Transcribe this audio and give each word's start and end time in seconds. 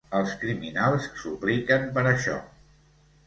Els 0.19 0.29
criminals 0.43 1.03
supliquen 1.25 1.85
per 1.99 2.05
això. 2.13 2.39